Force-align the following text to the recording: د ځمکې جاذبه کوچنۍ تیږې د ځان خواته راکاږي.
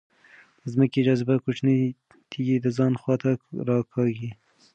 د 0.61 0.63
ځمکې 0.73 1.05
جاذبه 1.07 1.35
کوچنۍ 1.45 1.79
تیږې 2.29 2.57
د 2.61 2.67
ځان 2.77 2.93
خواته 3.01 3.31
راکاږي. 3.67 4.29